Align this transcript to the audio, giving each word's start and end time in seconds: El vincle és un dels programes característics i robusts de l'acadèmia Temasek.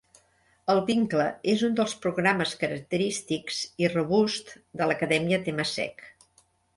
El 0.73 0.79
vincle 0.85 1.25
és 1.51 1.59
un 1.67 1.75
dels 1.79 1.91
programes 2.05 2.53
característics 2.63 3.59
i 3.85 3.91
robusts 3.93 4.57
de 4.81 4.89
l'acadèmia 4.93 5.39
Temasek. 5.51 6.03